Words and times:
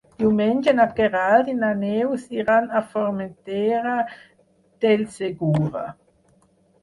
Diumenge 0.21 0.71
na 0.77 0.85
Queralt 0.99 1.49
i 1.51 1.53
na 1.57 1.67
Neus 1.81 2.23
iran 2.37 2.71
a 2.79 2.81
Formentera 2.93 3.93
del 4.85 5.03
Segura. 5.19 5.85